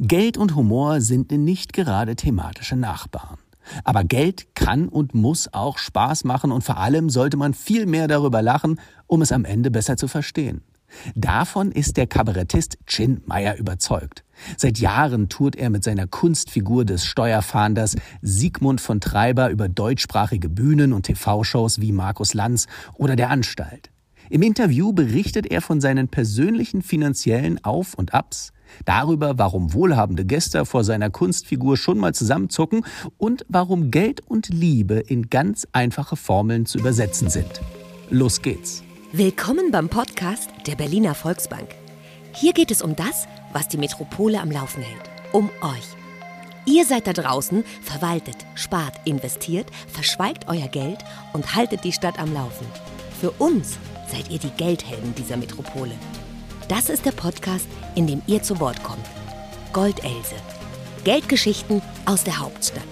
[0.00, 3.38] Geld und Humor sind nicht gerade thematische Nachbarn.
[3.82, 8.06] Aber Geld kann und muss auch Spaß machen und vor allem sollte man viel mehr
[8.06, 10.62] darüber lachen, um es am Ende besser zu verstehen.
[11.16, 14.22] Davon ist der Kabarettist Chin Meyer überzeugt.
[14.56, 20.92] Seit Jahren tourt er mit seiner Kunstfigur des Steuerfahnders Sigmund von Treiber über deutschsprachige Bühnen
[20.92, 23.90] und TV-Shows wie Markus Lanz oder der Anstalt.
[24.30, 28.52] Im Interview berichtet er von seinen persönlichen finanziellen Auf und Abs,
[28.84, 32.84] darüber, warum wohlhabende Gäste vor seiner Kunstfigur schon mal zusammenzucken
[33.16, 37.60] und warum Geld und Liebe in ganz einfache Formeln zu übersetzen sind.
[38.10, 38.82] Los geht's.
[39.12, 41.68] Willkommen beim Podcast der Berliner Volksbank.
[42.32, 45.10] Hier geht es um das, was die Metropole am Laufen hält.
[45.32, 45.98] Um euch.
[46.66, 50.98] Ihr seid da draußen, verwaltet, spart, investiert, verschweigt euer Geld
[51.32, 52.66] und haltet die Stadt am Laufen.
[53.18, 53.78] Für uns
[54.10, 55.92] seid ihr die Geldhelden dieser Metropole.
[56.68, 59.06] Das ist der Podcast, in dem ihr zu Wort kommt.
[59.72, 60.34] Goldelse.
[61.02, 62.84] Geldgeschichten aus der Hauptstadt.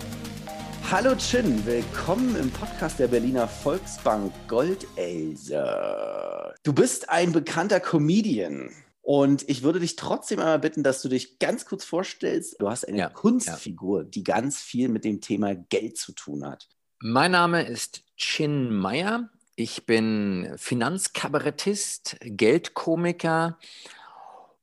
[0.91, 6.55] Hallo Chin, willkommen im Podcast der Berliner Volksbank Goldelse.
[6.63, 8.71] Du bist ein bekannter Comedian
[9.03, 12.57] und ich würde dich trotzdem einmal bitten, dass du dich ganz kurz vorstellst.
[12.59, 14.09] Du hast eine ja, Kunstfigur, ja.
[14.09, 16.67] die ganz viel mit dem Thema Geld zu tun hat.
[17.01, 19.29] Mein Name ist Chin Meyer.
[19.59, 23.59] Ich bin Finanzkabarettist, Geldkomiker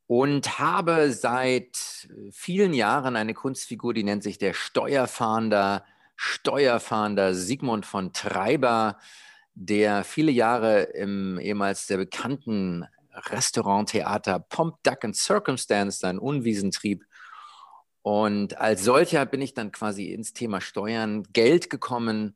[0.05, 5.83] und habe seit vielen Jahren eine Kunstfigur, die nennt sich der Steuerfahnder
[6.15, 8.99] Steuerfahnder Sigmund von Treiber,
[9.55, 17.03] der viele Jahre im ehemals sehr bekannten Restauranttheater Pomp, Duck and Circumstance sein Unwiesen trieb.
[18.03, 22.35] Und als solcher bin ich dann quasi ins Thema Steuern, Geld gekommen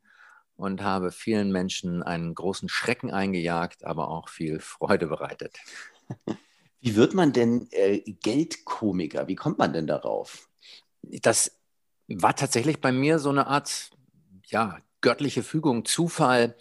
[0.58, 5.56] und habe vielen Menschen einen großen Schrecken eingejagt, aber auch viel Freude bereitet.
[6.80, 9.28] Wie wird man denn äh, Geldkomiker?
[9.28, 10.48] Wie kommt man denn darauf?
[11.02, 11.58] Das
[12.08, 13.90] war tatsächlich bei mir so eine Art,
[14.46, 16.56] ja, göttliche Fügung, Zufall.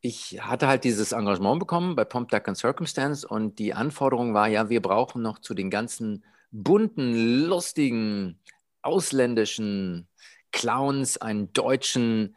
[0.00, 4.46] Ich hatte halt dieses Engagement bekommen bei Pomp Duck and Circumstance und die Anforderung war
[4.46, 8.38] ja, wir brauchen noch zu den ganzen bunten, lustigen,
[8.82, 10.08] ausländischen
[10.52, 12.36] Clowns einen deutschen,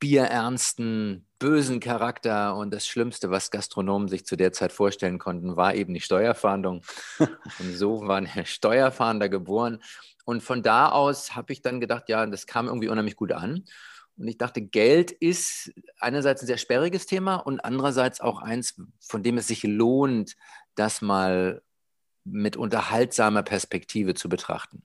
[0.00, 2.56] bierernsten, bösen Charakter.
[2.56, 6.82] Und das Schlimmste, was Gastronomen sich zu der Zeit vorstellen konnten, war eben die Steuerfahndung.
[7.58, 9.80] und so war der Steuerfahnder geboren.
[10.24, 13.64] Und von da aus habe ich dann gedacht, ja, das kam irgendwie unheimlich gut an.
[14.16, 19.22] Und ich dachte, Geld ist einerseits ein sehr sperriges Thema und andererseits auch eins, von
[19.22, 20.36] dem es sich lohnt,
[20.74, 21.62] das mal
[22.24, 24.82] mit unterhaltsamer Perspektive zu betrachten.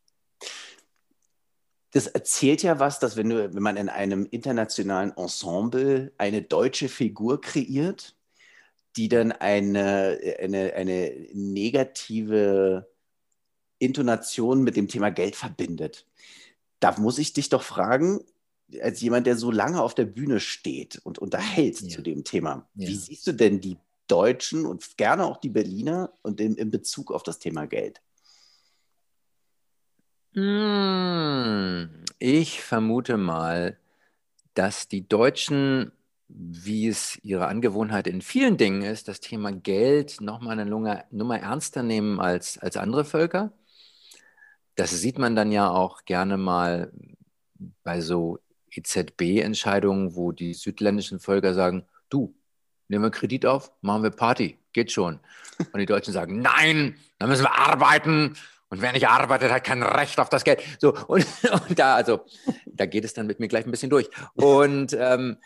[1.95, 6.89] Das erzählt ja was, dass wenn, du, wenn man in einem internationalen Ensemble eine deutsche
[6.89, 8.17] Figur kreiert,
[8.97, 12.85] die dann eine, eine, eine negative
[13.79, 16.05] Intonation mit dem Thema Geld verbindet.
[16.81, 18.25] Da muss ich dich doch fragen,
[18.81, 21.87] als jemand, der so lange auf der Bühne steht und unterhält ja.
[21.87, 22.89] zu dem Thema, ja.
[22.89, 23.77] wie siehst du denn die
[24.07, 28.01] Deutschen und gerne auch die Berliner und in, in Bezug auf das Thema Geld?
[30.35, 33.77] Hm, ich vermute mal,
[34.53, 35.93] dass die Deutschen,
[36.27, 41.83] wie es ihre Angewohnheit in vielen Dingen ist, das Thema Geld nochmal eine Nummer ernster
[41.83, 43.53] nehmen als, als andere Völker.
[44.75, 46.91] Das sieht man dann ja auch gerne mal
[47.83, 48.39] bei so
[48.71, 52.35] EZB-Entscheidungen, wo die südländischen Völker sagen, du,
[52.89, 55.21] nehmen wir Kredit auf, machen wir Party, geht schon.
[55.71, 58.35] Und die Deutschen sagen, nein, da müssen wir arbeiten.
[58.69, 60.61] Und wer nicht arbeitet, hat kein Recht auf das Geld.
[60.79, 61.25] So, und,
[61.69, 62.25] und da, also,
[62.65, 64.09] da geht es dann mit mir gleich ein bisschen durch.
[64.33, 65.37] Und ähm,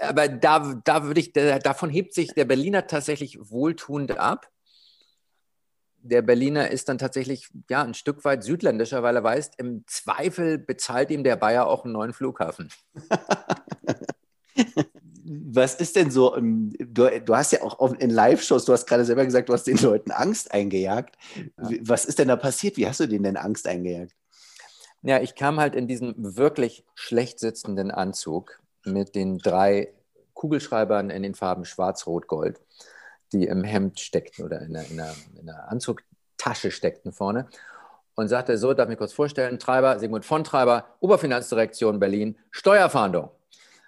[0.00, 4.50] aber da, da würde ich, davon hebt sich der Berliner tatsächlich wohltuend ab
[6.04, 10.58] der Berliner ist dann tatsächlich ja ein Stück weit südländischer, weil er weiß, im Zweifel
[10.58, 12.68] bezahlt ihm der Bayer auch einen neuen Flughafen.
[15.46, 19.24] Was ist denn so, du, du hast ja auch in Live-Shows, du hast gerade selber
[19.24, 21.16] gesagt, du hast den Leuten Angst eingejagt.
[21.36, 21.70] Ja.
[21.82, 22.76] Was ist denn da passiert?
[22.76, 24.12] Wie hast du denen denn Angst eingejagt?
[25.02, 29.92] Ja, ich kam halt in diesen wirklich schlecht sitzenden Anzug mit den drei
[30.34, 32.60] Kugelschreibern in den Farben Schwarz, Rot, Gold
[33.34, 37.48] die im Hemd steckten oder in der, in der, in der Anzugtasche steckten vorne
[38.14, 43.30] und sagte, so, darf ich mich kurz vorstellen, Treiber, Sigmund von Treiber, Oberfinanzdirektion Berlin, Steuerfahndung.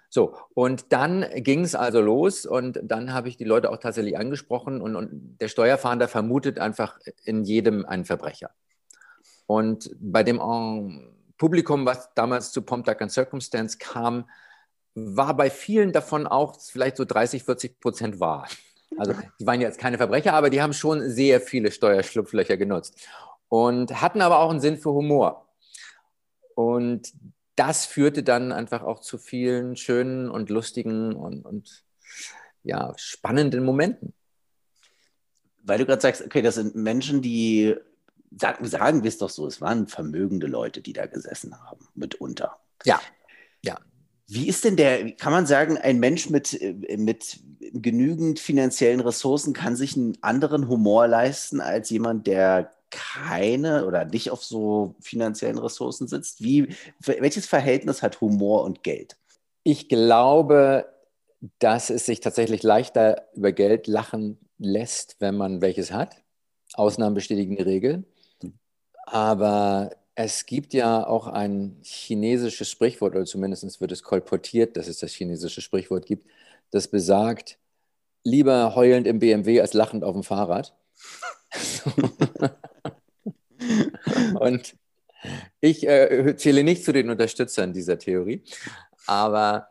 [0.09, 4.17] So, und dann ging es also los und dann habe ich die Leute auch tatsächlich
[4.17, 8.51] angesprochen und, und der Steuerfahnder vermutet einfach in jedem einen Verbrecher.
[9.47, 10.39] Und bei dem
[11.37, 14.29] Publikum, was damals zu Pomp Duck and Circumstance kam,
[14.95, 18.47] war bei vielen davon auch vielleicht so 30, 40 Prozent wahr.
[18.97, 23.07] Also die waren jetzt keine Verbrecher, aber die haben schon sehr viele Steuerschlupflöcher genutzt.
[23.49, 25.47] und hatten aber auch einen Sinn für Humor.
[26.55, 27.13] Und
[27.57, 31.83] das führte dann einfach auch zu vielen schönen und lustigen und, und
[32.63, 34.13] ja, spannenden Momenten.
[35.63, 37.75] Weil du gerade sagst, okay, das sind Menschen, die,
[38.39, 42.59] sagen, sagen wir es doch so, es waren vermögende Leute, die da gesessen haben, mitunter.
[42.85, 43.01] Ja,
[43.65, 43.79] ja.
[44.27, 46.59] Wie ist denn der, kann man sagen, ein Mensch mit,
[46.97, 54.05] mit genügend finanziellen Ressourcen kann sich einen anderen Humor leisten als jemand, der keine oder
[54.05, 56.43] nicht auf so finanziellen Ressourcen sitzt?
[56.43, 59.17] Wie, welches Verhältnis hat Humor und Geld?
[59.63, 60.85] Ich glaube,
[61.59, 66.15] dass es sich tatsächlich leichter über Geld lachen lässt, wenn man welches hat.
[66.73, 68.03] Ausnahmen bestätigen die Regel.
[69.05, 74.99] Aber es gibt ja auch ein chinesisches Sprichwort, oder zumindest wird es kolportiert, dass es
[74.99, 76.27] das chinesische Sprichwort gibt,
[76.71, 77.59] das besagt,
[78.23, 80.75] lieber heulend im BMW als lachend auf dem Fahrrad.
[84.39, 84.75] Und
[85.59, 88.43] ich äh, zähle nicht zu den Unterstützern dieser Theorie,
[89.05, 89.67] aber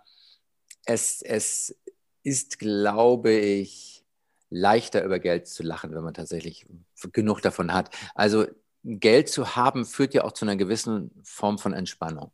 [0.85, 1.77] es, es
[2.23, 4.05] ist, glaube ich,
[4.51, 6.67] leichter über Geld zu lachen, wenn man tatsächlich
[7.13, 7.91] genug davon hat.
[8.15, 8.47] Also
[8.85, 12.31] Geld zu haben führt ja auch zu einer gewissen Form von Entspannung.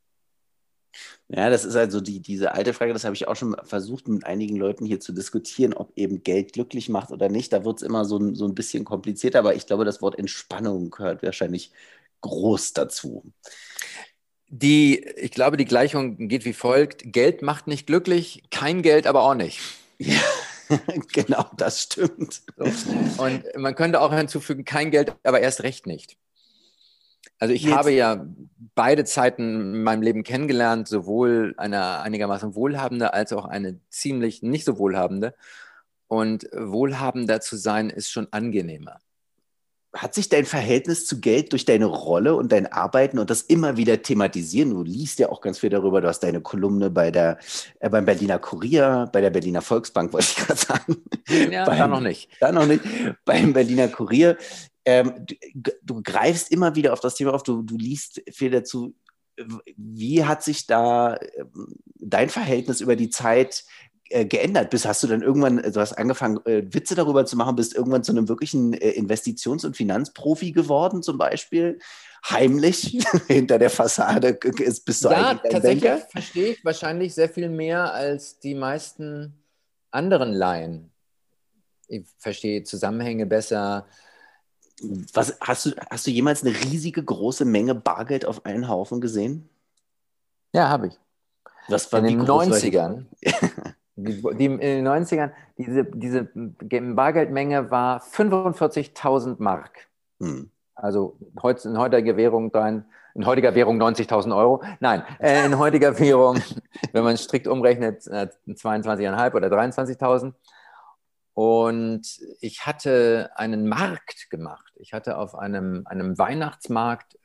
[1.29, 4.27] Ja, das ist also die, diese alte Frage, das habe ich auch schon versucht, mit
[4.27, 7.53] einigen Leuten hier zu diskutieren, ob eben Geld glücklich macht oder nicht.
[7.53, 10.19] Da wird es immer so ein, so ein bisschen komplizierter, aber ich glaube, das Wort
[10.19, 11.73] Entspannung gehört wahrscheinlich
[12.21, 13.33] groß dazu.
[14.49, 19.23] Die, ich glaube, die Gleichung geht wie folgt: Geld macht nicht glücklich, kein Geld aber
[19.23, 19.61] auch nicht.
[19.99, 20.21] Ja,
[21.13, 22.43] genau, das stimmt.
[22.57, 22.65] So.
[23.23, 26.19] Und man könnte auch hinzufügen, kein Geld, aber erst recht nicht.
[27.43, 27.75] Also ich Jetzt.
[27.75, 28.25] habe ja
[28.77, 34.65] beide Zeiten in meinem Leben kennengelernt, sowohl eine einigermaßen wohlhabende als auch eine ziemlich nicht
[34.65, 35.35] so wohlhabende.
[36.07, 39.01] Und wohlhabender zu sein ist schon angenehmer
[39.95, 43.77] hat sich dein Verhältnis zu Geld durch deine Rolle und dein Arbeiten und das immer
[43.77, 44.71] wieder thematisieren?
[44.71, 46.01] Du liest ja auch ganz viel darüber.
[46.01, 47.39] Du hast deine Kolumne bei der,
[47.79, 50.97] äh, beim Berliner Kurier, bei der Berliner Volksbank, wollte ich gerade sagen.
[51.51, 52.31] Ja, beim, da noch nicht.
[52.41, 52.83] Da noch nicht.
[53.27, 54.39] Beim Berliner Kurier.
[54.85, 57.43] Ähm, du, du, greifst immer wieder auf das Thema auf.
[57.43, 58.95] Du, du liest viel dazu.
[59.77, 63.65] Wie hat sich da ähm, dein Verhältnis über die Zeit
[64.11, 64.87] äh, geändert bist?
[64.87, 68.13] Hast du dann irgendwann, du hast angefangen, äh, Witze darüber zu machen, bist irgendwann zu
[68.13, 71.79] einem wirklichen äh, Investitions- und Finanzprofi geworden, zum Beispiel?
[72.29, 74.39] Heimlich hinter der Fassade
[74.85, 76.09] bist du ja, eigentlich tatsächlich Banker?
[76.11, 79.35] verstehe ich wahrscheinlich sehr viel mehr als die meisten
[79.93, 80.91] anderen Laien.
[81.89, 83.87] Ich verstehe Zusammenhänge besser.
[85.13, 89.49] Was, hast, du, hast du jemals eine riesige, große Menge Bargeld auf einen Haufen gesehen?
[90.53, 90.99] Ja, habe ich.
[91.69, 93.05] Was war in den 90ern.
[93.95, 99.87] Die, die, in den 90ern, diese, diese Bargeldmenge war 45.000 Mark.
[100.19, 100.51] Hm.
[100.75, 101.19] Also
[101.65, 102.51] in heutiger Währung,
[103.15, 104.63] in heutiger Währung 90.000 Euro.
[104.81, 106.41] Nein, äh, in heutiger Währung,
[106.93, 110.33] wenn man strikt umrechnet, äh, 22.500 oder 23.000.
[111.35, 114.73] Und ich hatte einen Markt gemacht.
[114.77, 117.19] Ich hatte auf einem, einem Weihnachtsmarkt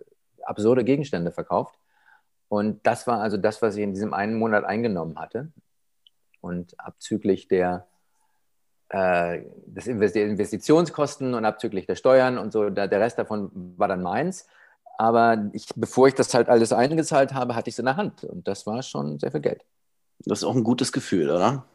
[0.43, 1.77] absurde Gegenstände verkauft.
[2.47, 5.51] Und das war also das, was ich in diesem einen Monat eingenommen hatte
[6.39, 7.87] und abzüglich der,
[8.89, 14.01] äh, des Investitionskosten und abzüglich der Steuern und so, der, der Rest davon war dann
[14.01, 14.47] meins.
[14.97, 18.23] Aber ich, bevor ich das halt alles eingezahlt habe, hatte ich es in der Hand
[18.23, 19.65] und das war schon sehr viel Geld.
[20.19, 21.65] Das ist auch ein gutes Gefühl, oder?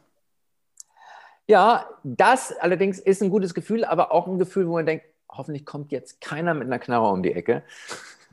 [1.47, 5.65] Ja, das allerdings ist ein gutes Gefühl, aber auch ein Gefühl, wo man denkt, hoffentlich
[5.65, 7.63] kommt jetzt keiner mit einer Knarre um die Ecke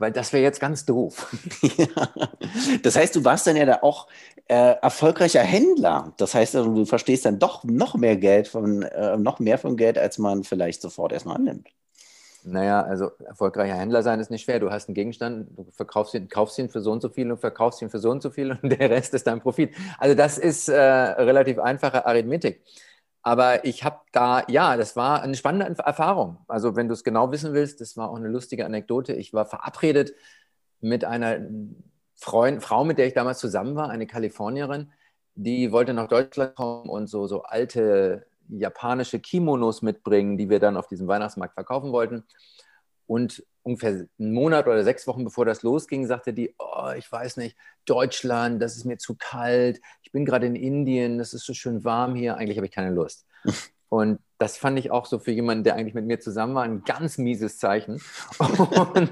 [0.01, 1.33] weil das wäre jetzt ganz doof.
[1.77, 2.09] Ja.
[2.83, 4.07] Das heißt, du warst dann ja da auch
[4.47, 6.13] äh, erfolgreicher Händler.
[6.17, 9.77] Das heißt, also, du verstehst dann doch noch mehr Geld von, äh, noch mehr von
[9.77, 11.69] Geld, als man vielleicht sofort erstmal annimmt.
[12.43, 14.59] Naja, also erfolgreicher Händler sein ist nicht schwer.
[14.59, 17.37] Du hast einen Gegenstand, du verkaufst ihn, kaufst ihn für so und so viel und
[17.37, 19.73] verkaufst ihn für so und so viel und der Rest ist dein Profit.
[19.99, 22.63] Also das ist äh, relativ einfache Arithmetik.
[23.23, 26.37] Aber ich habe da, ja, das war eine spannende Erfahrung.
[26.47, 29.13] Also wenn du es genau wissen willst, das war auch eine lustige Anekdote.
[29.13, 30.13] Ich war verabredet
[30.79, 31.39] mit einer
[32.15, 34.91] Freund, Frau, mit der ich damals zusammen war, eine Kalifornierin,
[35.35, 40.77] die wollte nach Deutschland kommen und so, so alte japanische Kimonos mitbringen, die wir dann
[40.77, 42.23] auf diesem Weihnachtsmarkt verkaufen wollten.
[43.11, 47.35] Und ungefähr einen Monat oder sechs Wochen bevor das losging, sagte die, oh, ich weiß
[47.35, 49.81] nicht, Deutschland, das ist mir zu kalt.
[50.01, 52.37] Ich bin gerade in Indien, das ist so schön warm hier.
[52.37, 53.25] Eigentlich habe ich keine Lust.
[53.89, 56.85] Und das fand ich auch so für jemanden, der eigentlich mit mir zusammen war, ein
[56.85, 58.01] ganz mieses Zeichen.
[58.39, 59.11] Und,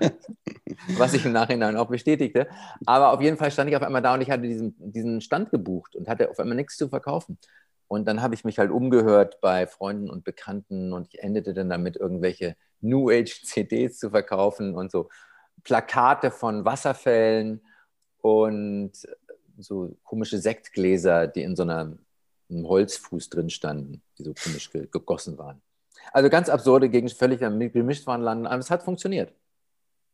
[0.98, 2.48] was ich im Nachhinein auch bestätigte.
[2.86, 5.51] Aber auf jeden Fall stand ich auf einmal da und ich hatte diesen, diesen Stand
[5.51, 7.38] gebucht und hatte auf einmal nichts zu verkaufen.
[7.88, 11.69] Und dann habe ich mich halt umgehört bei Freunden und Bekannten und ich endete dann
[11.69, 15.10] damit, irgendwelche New Age CDs zu verkaufen und so
[15.63, 17.62] Plakate von Wasserfällen
[18.22, 18.91] und
[19.58, 21.98] so komische Sektgläser, die in so einer,
[22.50, 25.62] einem Holzfuß drin standen, die so komisch gegossen waren.
[26.13, 29.34] Also ganz absurde Gegend, völlig gemischt waren landen, aber es hat funktioniert.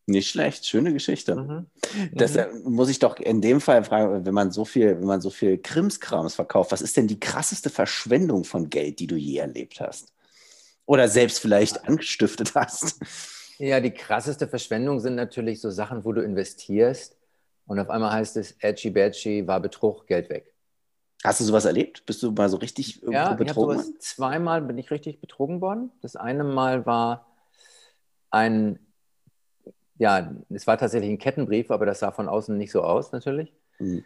[0.07, 1.35] Nicht schlecht, schöne Geschichte.
[1.35, 1.65] Mhm.
[2.13, 2.73] Das mhm.
[2.73, 5.57] muss ich doch in dem Fall fragen, wenn man so viel, wenn man so viel
[5.57, 10.13] Krimskrams verkauft, was ist denn die krasseste Verschwendung von Geld, die du je erlebt hast?
[10.85, 12.99] Oder selbst vielleicht angestiftet hast?
[13.57, 17.17] Ja, die krasseste Verschwendung sind natürlich so Sachen, wo du investierst
[17.67, 20.53] und auf einmal heißt es, Edgy Badgy war Betrug, Geld weg.
[21.23, 22.05] Hast du sowas erlebt?
[22.05, 23.77] Bist du mal so richtig ja, betrogen?
[23.77, 25.91] Ja, zweimal bin ich richtig betrogen worden.
[26.01, 27.25] Das eine Mal war
[28.29, 28.84] ein
[29.97, 33.53] ja, es war tatsächlich ein Kettenbrief, aber das sah von außen nicht so aus natürlich.
[33.79, 34.03] Mhm.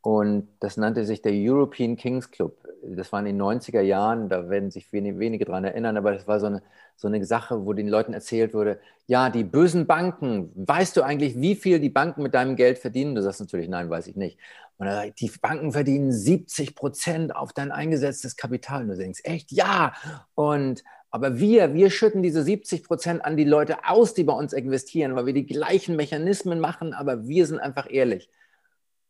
[0.00, 2.56] Und das nannte sich der European Kings Club.
[2.82, 6.28] Das war in den 90er Jahren, da werden sich wenige, wenige daran erinnern, aber das
[6.28, 6.62] war so eine,
[6.96, 11.40] so eine Sache, wo den Leuten erzählt wurde, ja, die bösen Banken, weißt du eigentlich,
[11.40, 13.14] wie viel die Banken mit deinem Geld verdienen?
[13.14, 14.38] Du sagst natürlich, nein, weiß ich nicht.
[14.78, 18.82] Und dann sagt, die Banken verdienen 70 Prozent auf dein eingesetztes Kapital.
[18.82, 19.92] Und du denkst, echt, ja.
[20.34, 24.52] Und aber wir, wir schütten diese 70 Prozent an die Leute aus, die bei uns
[24.52, 28.30] investieren, weil wir die gleichen Mechanismen machen, aber wir sind einfach ehrlich.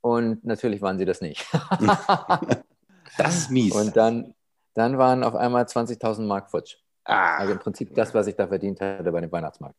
[0.00, 1.44] Und natürlich waren sie das nicht.
[3.18, 3.74] das ist mies.
[3.74, 4.34] Und dann,
[4.74, 6.76] dann waren auf einmal 20.000 Mark futsch.
[7.04, 7.38] Ah.
[7.38, 9.76] Also im Prinzip das, was ich da verdient hatte bei dem Weihnachtsmarkt.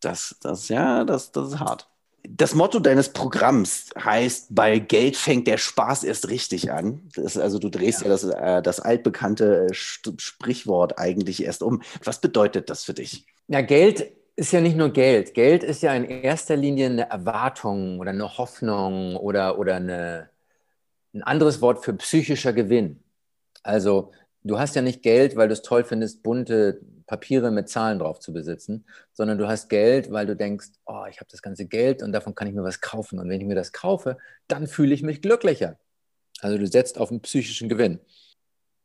[0.00, 1.88] Das, das, ja, das, das ist hart.
[2.28, 7.08] Das Motto deines Programms heißt, bei Geld fängt der Spaß erst richtig an.
[7.16, 11.82] Also du drehst ja, ja das, äh, das altbekannte äh, Sprichwort eigentlich erst um.
[12.04, 13.26] Was bedeutet das für dich?
[13.48, 15.34] Ja, Geld ist ja nicht nur Geld.
[15.34, 20.30] Geld ist ja in erster Linie eine Erwartung oder eine Hoffnung oder, oder eine,
[21.12, 23.02] ein anderes Wort für psychischer Gewinn.
[23.62, 24.12] Also
[24.42, 26.80] du hast ja nicht Geld, weil du es toll findest, bunte
[27.10, 31.18] Papiere mit Zahlen drauf zu besitzen, sondern du hast Geld, weil du denkst, oh, ich
[31.18, 33.18] habe das ganze Geld und davon kann ich mir was kaufen.
[33.18, 35.76] Und wenn ich mir das kaufe, dann fühle ich mich glücklicher.
[36.40, 37.98] Also du setzt auf einen psychischen Gewinn.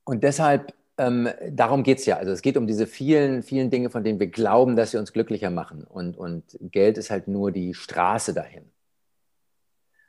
[0.05, 2.17] Und deshalb, ähm, darum geht es ja.
[2.17, 5.13] Also es geht um diese vielen, vielen Dinge, von denen wir glauben, dass sie uns
[5.13, 5.83] glücklicher machen.
[5.83, 8.71] Und, und Geld ist halt nur die Straße dahin.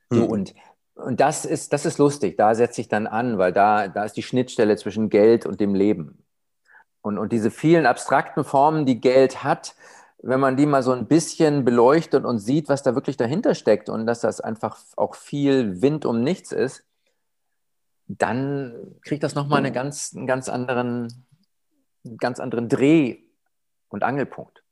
[0.09, 0.31] So, hm.
[0.31, 0.55] und
[0.95, 4.17] und das ist, das ist lustig, da setze ich dann an, weil da, da ist
[4.17, 6.25] die Schnittstelle zwischen Geld und dem Leben.
[7.07, 9.77] Und, und diese vielen abstrakten Formen, die Geld hat,
[10.25, 13.89] wenn man die mal so ein bisschen beleuchtet und sieht, was da wirklich dahinter steckt
[13.89, 16.85] und dass das einfach auch viel Wind um nichts ist,
[18.09, 21.25] dann kriegt das nochmal eine ganz, einen ganz anderen,
[22.19, 23.21] ganz anderen Dreh-
[23.87, 24.65] und Angelpunkt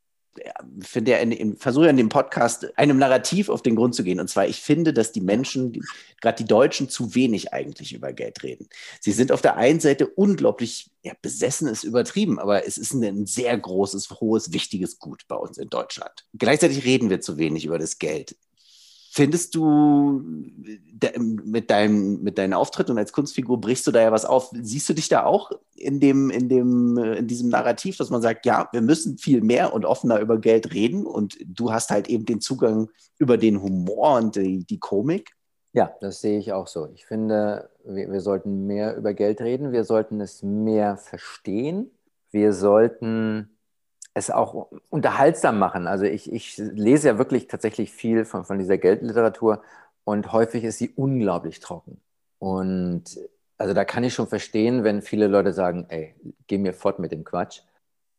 [0.81, 4.21] finde ja, versuche in dem Podcast einem Narrativ auf den Grund zu gehen.
[4.21, 5.81] Und zwar, ich finde, dass die Menschen,
[6.21, 8.69] gerade die Deutschen, zu wenig eigentlich über Geld reden.
[9.01, 13.27] Sie sind auf der einen Seite unglaublich, ja, besessen ist übertrieben, aber es ist ein
[13.27, 16.27] sehr großes, hohes, wichtiges Gut bei uns in Deutschland.
[16.37, 18.37] Gleichzeitig reden wir zu wenig über das Geld.
[19.17, 20.25] Findest du
[21.45, 24.51] mit deinem, mit deinem Auftritt und als Kunstfigur brichst du da ja was auf?
[24.61, 28.45] Siehst du dich da auch in dem, in dem, in diesem Narrativ, dass man sagt,
[28.45, 32.25] ja, wir müssen viel mehr und offener über Geld reden und du hast halt eben
[32.25, 35.31] den Zugang über den Humor und die, die Komik?
[35.73, 36.89] Ja, das sehe ich auch so.
[36.93, 41.93] Ich finde, wir, wir sollten mehr über Geld reden, wir sollten es mehr verstehen,
[42.33, 43.54] wir sollten
[44.15, 45.87] es auch unterhaltsam machen.
[45.89, 49.63] Also ich, ich lese ja wirklich tatsächlich viel von, von dieser Geldliteratur
[50.05, 52.01] und häufig ist sie unglaublich trocken.
[52.39, 53.05] Und
[53.59, 56.15] also da kann ich schon verstehen, wenn viele Leute sagen, ey,
[56.47, 57.61] geh mir fort mit dem Quatsch.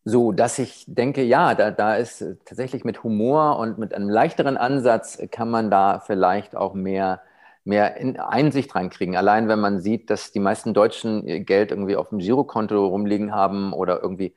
[0.03, 4.57] So, dass ich denke, ja, da, da ist tatsächlich mit Humor und mit einem leichteren
[4.57, 7.21] Ansatz kann man da vielleicht auch mehr,
[7.63, 7.95] mehr
[8.29, 9.15] Einsicht reinkriegen.
[9.15, 13.33] Allein wenn man sieht, dass die meisten Deutschen ihr Geld irgendwie auf dem Girokonto rumliegen
[13.33, 14.35] haben oder irgendwie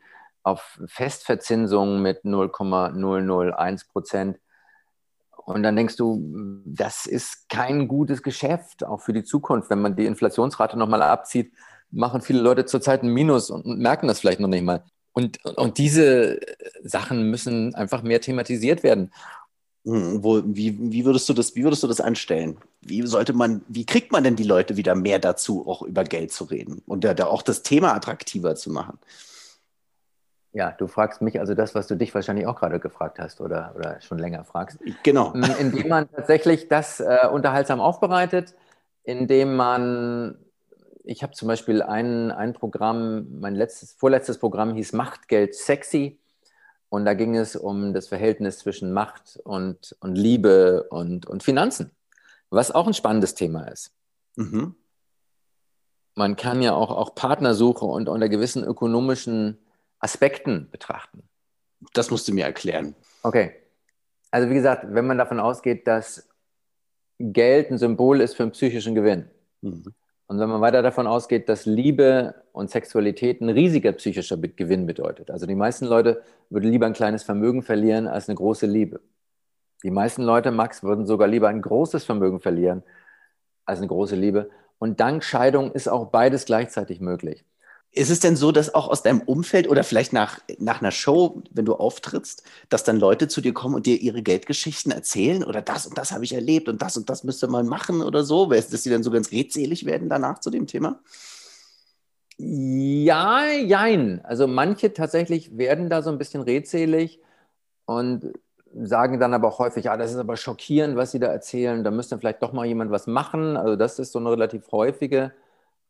[0.48, 4.38] auf Festverzinsung mit 0,001 Prozent.
[5.44, 9.70] Und dann denkst du, das ist kein gutes Geschäft, auch für die Zukunft.
[9.70, 11.52] Wenn man die Inflationsrate nochmal abzieht,
[11.90, 14.84] machen viele Leute zurzeit ein Minus und merken das vielleicht noch nicht mal.
[15.12, 16.38] Und, und diese
[16.82, 19.10] Sachen müssen einfach mehr thematisiert werden.
[19.84, 22.58] Hm, wo, wie, wie, würdest du das, wie würdest du das anstellen?
[22.82, 26.30] Wie sollte man, wie kriegt man denn die Leute wieder mehr dazu, auch über Geld
[26.30, 28.98] zu reden und da, da auch das Thema attraktiver zu machen?
[30.52, 33.74] Ja, du fragst mich also das, was du dich wahrscheinlich auch gerade gefragt hast oder,
[33.76, 34.78] oder schon länger fragst.
[35.02, 35.30] Genau.
[35.34, 38.54] Mm, indem man tatsächlich das äh, unterhaltsam aufbereitet,
[39.04, 40.38] indem man,
[41.04, 46.18] ich habe zum Beispiel ein, ein Programm, mein letztes, vorletztes Programm hieß Macht, Geld, Sexy.
[46.88, 51.90] Und da ging es um das Verhältnis zwischen Macht und, und Liebe und, und Finanzen,
[52.48, 53.92] was auch ein spannendes Thema ist.
[54.36, 54.76] Mhm.
[56.14, 59.58] man kann ja auch, auch Partnersuche und unter gewissen ökonomischen
[60.00, 61.22] Aspekten betrachten.
[61.92, 62.94] Das musst du mir erklären.
[63.22, 63.52] Okay.
[64.30, 66.28] Also wie gesagt, wenn man davon ausgeht, dass
[67.18, 69.30] Geld ein Symbol ist für einen psychischen Gewinn.
[69.62, 69.94] Mhm.
[70.26, 75.30] Und wenn man weiter davon ausgeht, dass Liebe und Sexualität ein riesiger psychischer Gewinn bedeutet.
[75.30, 79.00] Also die meisten Leute würden lieber ein kleines Vermögen verlieren als eine große Liebe.
[79.82, 82.82] Die meisten Leute, Max, würden sogar lieber ein großes Vermögen verlieren
[83.64, 84.50] als eine große Liebe.
[84.78, 87.44] Und dank Scheidung ist auch beides gleichzeitig möglich.
[87.90, 91.42] Ist es denn so, dass auch aus deinem Umfeld oder vielleicht nach, nach einer Show,
[91.50, 95.62] wenn du auftrittst, dass dann Leute zu dir kommen und dir ihre Geldgeschichten erzählen oder
[95.62, 98.47] das und das habe ich erlebt und das und das müsste man machen oder so,
[98.47, 101.00] dass sie dann so ganz redselig werden danach zu dem Thema?
[102.40, 104.25] Ja, jein.
[104.25, 107.21] Also manche tatsächlich werden da so ein bisschen redselig
[107.87, 108.33] und
[108.75, 111.90] sagen dann aber auch häufig, ja, das ist aber schockierend, was sie da erzählen, da
[111.90, 113.57] müsste vielleicht doch mal jemand was machen.
[113.57, 115.33] Also das ist so eine relativ häufige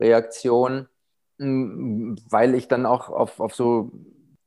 [0.00, 0.88] Reaktion,
[1.38, 3.92] weil ich dann auch auf, auf so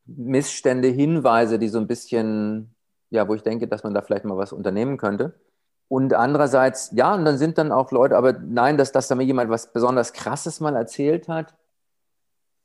[0.06, 2.76] Missstände hinweise, die so ein bisschen,
[3.10, 5.40] ja, wo ich denke, dass man da vielleicht mal was unternehmen könnte.
[5.88, 9.24] Und andererseits, ja, und dann sind dann auch Leute, aber nein, dass, dass da mir
[9.24, 11.54] jemand was besonders Krasses mal erzählt hat,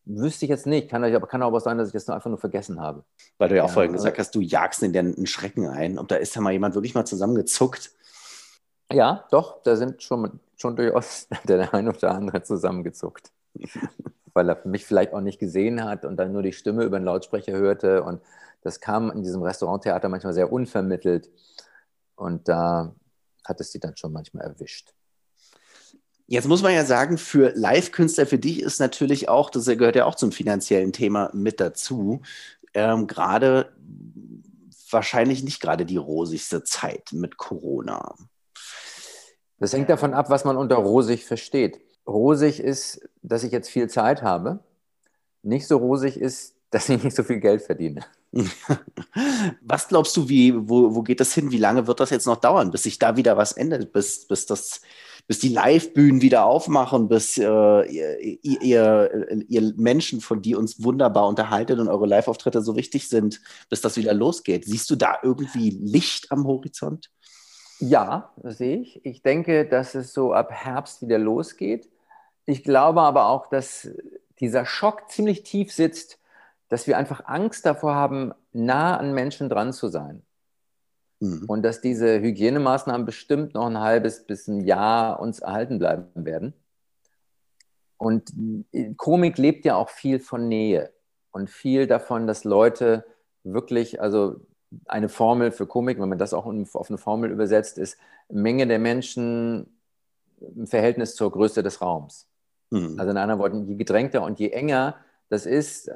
[0.08, 2.80] Wüsste ich jetzt nicht, kann aber kann auch sein, dass ich das einfach nur vergessen
[2.80, 3.04] habe.
[3.38, 5.98] Weil du ja auch ja, vorhin gesagt hast, du jagst in den Schrecken ein.
[5.98, 7.90] Und da ist ja mal jemand wirklich mal zusammengezuckt.
[8.92, 13.32] Ja, doch, da sind schon, schon durchaus der eine oder andere zusammengezuckt.
[14.36, 17.06] Weil er mich vielleicht auch nicht gesehen hat und dann nur die Stimme über den
[17.06, 18.02] Lautsprecher hörte.
[18.02, 18.20] Und
[18.62, 21.30] das kam in diesem Restauranttheater manchmal sehr unvermittelt.
[22.16, 22.94] Und da
[23.44, 24.92] hat es sie dann schon manchmal erwischt.
[26.26, 30.04] Jetzt muss man ja sagen, für Live-Künstler, für dich ist natürlich auch, das gehört ja
[30.04, 32.20] auch zum finanziellen Thema mit dazu,
[32.74, 33.72] ähm, gerade
[34.90, 38.16] wahrscheinlich nicht gerade die rosigste Zeit mit Corona.
[39.58, 41.80] Das hängt davon ab, was man unter rosig versteht.
[42.06, 44.60] Rosig ist, dass ich jetzt viel Zeit habe.
[45.42, 48.04] Nicht so rosig ist, dass ich nicht so viel Geld verdiene.
[49.62, 51.52] Was glaubst du, wie, wo, wo geht das hin?
[51.52, 54.44] Wie lange wird das jetzt noch dauern, bis sich da wieder was ändert, bis, bis
[54.44, 54.82] das
[55.26, 61.26] bis die Live-Bühnen wieder aufmachen, bis äh, ihr, ihr, ihr, Menschen, von die uns wunderbar
[61.26, 64.64] unterhaltet und eure Live-Auftritte so wichtig sind, bis das wieder losgeht.
[64.64, 67.10] Siehst du da irgendwie Licht am Horizont?
[67.80, 69.04] Ja, das sehe ich.
[69.04, 71.88] Ich denke, dass es so ab Herbst wieder losgeht.
[72.46, 73.90] Ich glaube aber auch, dass
[74.38, 76.18] dieser Schock ziemlich tief sitzt,
[76.68, 80.22] dass wir einfach Angst davor haben, nah an Menschen dran zu sein.
[81.20, 81.44] Mhm.
[81.46, 86.54] Und dass diese Hygienemaßnahmen bestimmt noch ein halbes bis ein Jahr uns erhalten bleiben werden.
[87.98, 88.32] Und
[88.96, 90.92] Komik lebt ja auch viel von Nähe
[91.30, 93.06] und viel davon, dass Leute
[93.42, 94.40] wirklich, also
[94.86, 97.96] eine Formel für Komik, wenn man das auch auf eine Formel übersetzt, ist
[98.28, 99.78] Menge der Menschen
[100.40, 102.28] im Verhältnis zur Größe des Raums.
[102.70, 102.98] Mhm.
[102.98, 104.96] Also in anderen Worten, je gedrängter und je enger
[105.28, 105.90] das ist,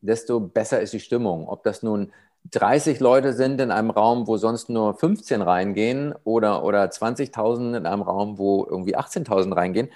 [0.00, 1.48] desto besser ist die Stimmung.
[1.48, 2.12] Ob das nun
[2.52, 7.86] 30 Leute sind in einem Raum, wo sonst nur 15 reingehen oder, oder 20.000 in
[7.86, 9.90] einem Raum, wo irgendwie 18.000 reingehen,